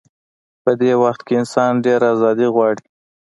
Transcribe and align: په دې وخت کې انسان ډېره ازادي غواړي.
په 0.63 0.71
دې 0.81 0.93
وخت 1.03 1.21
کې 1.27 1.33
انسان 1.41 1.71
ډېره 1.85 2.05
ازادي 2.15 2.47
غواړي. 2.55 2.85